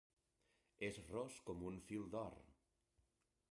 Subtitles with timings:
[0.87, 2.43] És ros com un fil d'or.